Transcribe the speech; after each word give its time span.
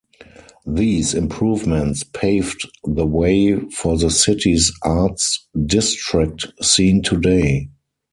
These 0.65 1.13
improvements 1.13 2.03
paved 2.03 2.67
the 2.83 3.05
way 3.05 3.55
for 3.69 3.97
the 3.99 4.09
city's 4.09 4.71
arts 4.81 5.45
district 5.67 6.47
seen 6.59 7.03
today. 7.03 7.69